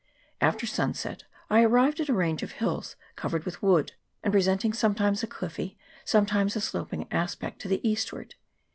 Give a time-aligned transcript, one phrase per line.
[0.41, 3.91] After sunset I arrived at a range of hills covered with wood,
[4.23, 8.33] and presenting sometimes a cliffy, some times a sloping aspect to the eastward.